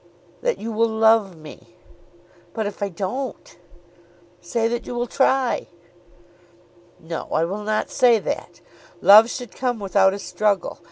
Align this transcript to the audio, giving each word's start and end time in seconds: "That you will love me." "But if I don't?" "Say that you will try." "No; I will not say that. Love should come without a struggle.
"That 0.41 0.57
you 0.57 0.71
will 0.71 0.89
love 0.89 1.35
me." 1.35 1.75
"But 2.55 2.65
if 2.65 2.81
I 2.81 2.89
don't?" 2.89 3.55
"Say 4.41 4.67
that 4.67 4.87
you 4.87 4.95
will 4.95 5.05
try." 5.05 5.67
"No; 6.99 7.27
I 7.31 7.45
will 7.45 7.61
not 7.63 7.91
say 7.91 8.17
that. 8.17 8.61
Love 8.99 9.29
should 9.29 9.51
come 9.53 9.77
without 9.79 10.15
a 10.15 10.17
struggle. 10.17 10.79